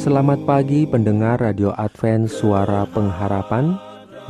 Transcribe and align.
Selamat 0.00 0.40
pagi 0.48 0.88
pendengar 0.88 1.44
Radio 1.44 1.76
Advent 1.76 2.32
Suara 2.32 2.88
Pengharapan. 2.88 3.76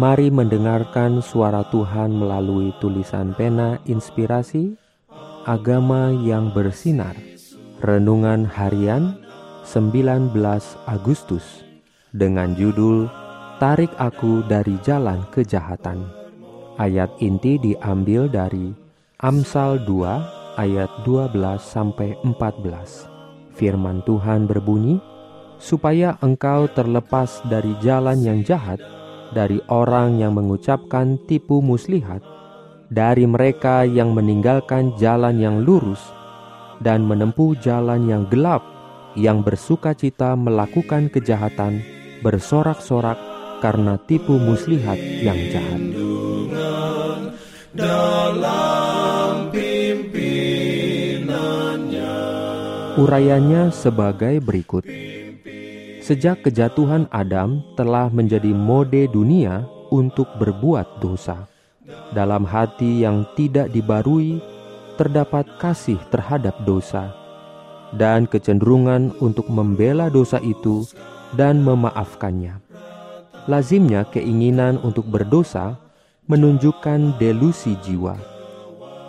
Mari 0.03 0.27
mendengarkan 0.27 1.23
suara 1.23 1.63
Tuhan 1.71 2.11
melalui 2.11 2.75
tulisan 2.82 3.31
pena 3.39 3.79
inspirasi 3.86 4.75
Agama 5.46 6.11
yang 6.27 6.50
bersinar. 6.50 7.14
Renungan 7.86 8.50
harian 8.50 9.14
19 9.63 10.35
Agustus 10.91 11.63
Dengan 12.11 12.58
judul 12.58 13.07
Tarik 13.63 13.94
aku 13.94 14.43
dari 14.50 14.75
jalan 14.82 15.22
kejahatan 15.30 16.02
Ayat 16.82 17.14
inti 17.22 17.63
diambil 17.63 18.27
dari 18.27 18.75
Amsal 19.22 19.86
2 19.86 20.58
ayat 20.58 20.91
12 21.07 21.30
sampai 21.63 22.18
14 22.27 23.55
Firman 23.55 24.02
Tuhan 24.02 24.50
berbunyi 24.50 24.99
supaya 25.61 26.17
engkau 26.25 26.67
terlepas 26.73 27.45
dari 27.46 27.77
jalan 27.85 28.19
yang 28.25 28.41
jahat, 28.41 28.81
dari 29.37 29.61
orang 29.69 30.19
yang 30.19 30.35
mengucapkan 30.35 31.21
tipu 31.29 31.63
muslihat, 31.63 32.25
dari 32.91 33.28
mereka 33.28 33.86
yang 33.86 34.17
meninggalkan 34.17 34.97
jalan 34.98 35.39
yang 35.39 35.62
lurus, 35.62 36.00
dan 36.80 37.05
menempuh 37.05 37.55
jalan 37.61 38.08
yang 38.08 38.25
gelap, 38.33 38.64
yang 39.14 39.44
bersuka 39.44 39.92
cita 39.92 40.33
melakukan 40.34 41.12
kejahatan, 41.12 41.84
bersorak-sorak 42.24 43.20
karena 43.61 44.00
tipu 44.08 44.41
muslihat 44.41 44.97
yang 45.20 45.39
jahat. 45.52 45.83
Urayanya 52.98 53.70
sebagai 53.70 54.42
berikut. 54.42 54.83
Sejak 56.11 56.42
kejatuhan 56.42 57.06
Adam 57.14 57.62
telah 57.78 58.11
menjadi 58.11 58.50
mode 58.50 59.06
dunia 59.14 59.62
untuk 59.94 60.27
berbuat 60.42 60.98
dosa. 60.98 61.47
Dalam 62.11 62.42
hati 62.42 63.06
yang 63.06 63.22
tidak 63.39 63.70
dibarui 63.70 64.42
terdapat 64.98 65.47
kasih 65.62 66.02
terhadap 66.11 66.58
dosa 66.67 67.14
dan 67.94 68.27
kecenderungan 68.27 69.14
untuk 69.22 69.47
membela 69.55 70.11
dosa 70.11 70.42
itu 70.42 70.83
dan 71.39 71.62
memaafkannya. 71.62 72.58
Lazimnya 73.47 74.02
keinginan 74.11 74.83
untuk 74.83 75.06
berdosa 75.06 75.78
menunjukkan 76.27 77.22
delusi 77.22 77.78
jiwa. 77.86 78.19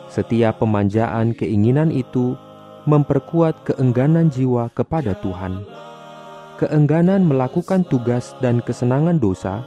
Setiap 0.06 0.62
pemanjaan 0.62 1.34
keinginan 1.34 1.90
itu 1.90 2.38
memperkuat 2.86 3.74
keengganan 3.74 4.30
jiwa 4.30 4.70
kepada 4.70 5.18
Tuhan 5.18 5.66
keengganan 6.62 7.26
melakukan 7.26 7.82
tugas 7.90 8.38
dan 8.38 8.62
kesenangan 8.62 9.18
dosa 9.18 9.66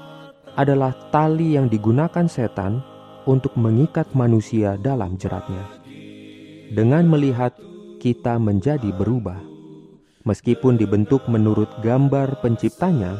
adalah 0.55 0.95
tali 1.11 1.59
yang 1.59 1.67
digunakan 1.67 2.31
setan 2.31 2.78
untuk 3.27 3.51
mengikat 3.59 4.06
manusia 4.14 4.78
dalam 4.78 5.19
jeratnya. 5.19 5.67
Dengan 6.70 7.11
melihat 7.11 7.51
kita 7.98 8.39
menjadi 8.39 8.95
berubah, 8.95 9.42
meskipun 10.23 10.79
dibentuk 10.79 11.27
menurut 11.27 11.67
gambar 11.83 12.39
penciptanya, 12.39 13.19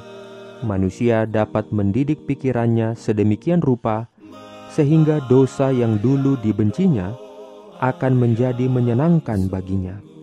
manusia 0.63 1.27
dapat 1.27 1.75
mendidik 1.75 2.23
pikirannya 2.31 2.95
sedemikian 2.95 3.59
rupa 3.59 4.07
sehingga 4.71 5.19
dosa 5.27 5.75
yang 5.75 5.99
dulu 5.99 6.39
dibencinya 6.39 7.11
akan 7.83 8.23
menjadi 8.23 8.71
menyenangkan 8.71 9.51
baginya. 9.51 10.14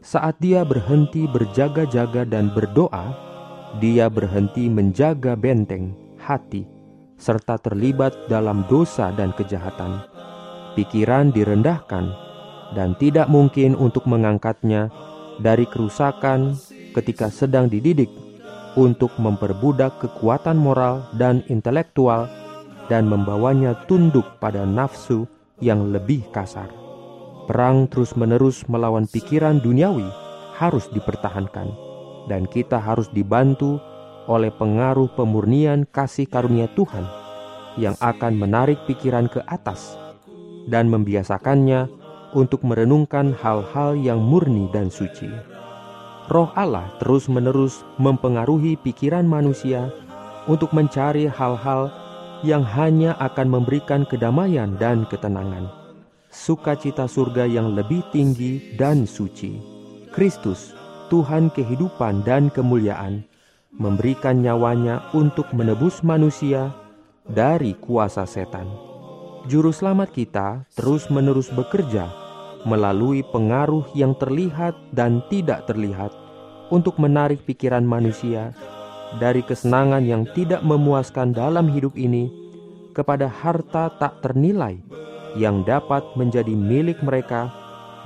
Saat 0.00 0.40
dia 0.40 0.64
berhenti 0.64 1.28
berjaga-jaga 1.28 2.24
dan 2.24 2.48
berdoa, 2.56 3.12
dia 3.84 4.08
berhenti 4.08 4.64
menjaga 4.72 5.36
benteng 5.36 5.92
hati 6.16 6.64
serta 7.20 7.60
terlibat 7.60 8.16
dalam 8.32 8.64
dosa 8.72 9.12
dan 9.12 9.36
kejahatan. 9.36 10.00
Pikiran 10.72 11.36
direndahkan 11.36 12.16
dan 12.72 12.96
tidak 12.96 13.28
mungkin 13.28 13.76
untuk 13.76 14.08
mengangkatnya 14.08 14.88
dari 15.36 15.68
kerusakan 15.68 16.56
ketika 16.96 17.28
sedang 17.28 17.68
dididik 17.68 18.08
untuk 18.80 19.12
memperbudak 19.20 20.00
kekuatan 20.00 20.56
moral 20.56 21.04
dan 21.20 21.44
intelektual 21.52 22.24
dan 22.88 23.04
membawanya 23.04 23.76
tunduk 23.84 24.24
pada 24.40 24.64
nafsu 24.64 25.28
yang 25.60 25.92
lebih 25.92 26.24
kasar. 26.32 26.79
Perang 27.50 27.90
terus-menerus 27.90 28.62
melawan 28.70 29.10
pikiran 29.10 29.58
duniawi 29.58 30.06
harus 30.54 30.86
dipertahankan, 30.94 31.66
dan 32.30 32.46
kita 32.46 32.78
harus 32.78 33.10
dibantu 33.10 33.82
oleh 34.30 34.54
pengaruh 34.54 35.10
pemurnian 35.18 35.82
kasih 35.90 36.30
karunia 36.30 36.70
Tuhan 36.78 37.02
yang 37.74 37.98
akan 37.98 38.38
menarik 38.38 38.78
pikiran 38.86 39.26
ke 39.26 39.42
atas 39.50 39.98
dan 40.70 40.86
membiasakannya 40.94 41.90
untuk 42.38 42.62
merenungkan 42.62 43.34
hal-hal 43.34 43.98
yang 43.98 44.22
murni 44.22 44.70
dan 44.70 44.86
suci. 44.86 45.26
Roh 46.30 46.54
Allah 46.54 46.86
terus-menerus 47.02 47.82
mempengaruhi 47.98 48.78
pikiran 48.78 49.26
manusia 49.26 49.90
untuk 50.46 50.70
mencari 50.70 51.26
hal-hal 51.26 51.90
yang 52.46 52.62
hanya 52.62 53.18
akan 53.18 53.58
memberikan 53.58 54.06
kedamaian 54.06 54.78
dan 54.78 55.02
ketenangan 55.10 55.79
sukacita 56.30 57.10
surga 57.10 57.44
yang 57.44 57.74
lebih 57.74 58.06
tinggi 58.14 58.78
dan 58.78 59.04
suci. 59.04 59.58
Kristus, 60.14 60.70
Tuhan 61.10 61.50
kehidupan 61.50 62.22
dan 62.22 62.54
kemuliaan, 62.54 63.26
memberikan 63.74 64.38
nyawanya 64.38 65.10
untuk 65.10 65.50
menebus 65.50 66.06
manusia 66.06 66.70
dari 67.26 67.74
kuasa 67.74 68.26
setan. 68.26 68.66
Juru 69.50 69.74
selamat 69.74 70.14
kita 70.14 70.48
terus-menerus 70.78 71.50
bekerja 71.50 72.06
melalui 72.62 73.26
pengaruh 73.26 73.88
yang 73.96 74.14
terlihat 74.14 74.76
dan 74.94 75.24
tidak 75.32 75.66
terlihat 75.66 76.12
untuk 76.70 77.00
menarik 77.00 77.42
pikiran 77.42 77.82
manusia 77.82 78.54
dari 79.18 79.42
kesenangan 79.42 80.04
yang 80.06 80.22
tidak 80.36 80.62
memuaskan 80.62 81.34
dalam 81.34 81.66
hidup 81.72 81.96
ini 81.98 82.30
kepada 82.94 83.26
harta 83.26 83.90
tak 83.96 84.20
ternilai 84.22 84.78
yang 85.38 85.62
dapat 85.62 86.02
menjadi 86.18 86.54
milik 86.54 87.02
mereka 87.02 87.50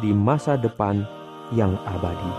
di 0.03 0.13
masa 0.13 0.57
depan 0.59 1.07
yang 1.55 1.79
abadi. 1.87 2.33